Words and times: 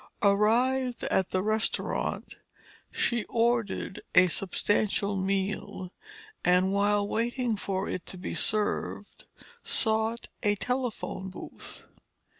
Arrived 0.23 1.03
at 1.03 1.29
the 1.29 1.43
restaurant, 1.43 2.33
she 2.89 3.23
ordered 3.25 4.01
a 4.15 4.25
substantial 4.25 5.15
meal 5.15 5.91
and 6.43 6.73
while 6.73 7.07
waiting 7.07 7.55
for 7.55 7.87
it 7.87 8.03
to 8.07 8.17
be 8.17 8.33
served, 8.33 9.25
sought 9.61 10.27
a 10.41 10.55
telephone 10.55 11.29
booth. 11.29 11.83